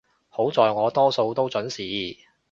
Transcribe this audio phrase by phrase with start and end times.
[0.29, 2.17] 好在我多數都幾準時